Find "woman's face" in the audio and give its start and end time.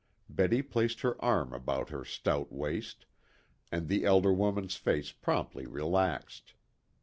4.33-5.11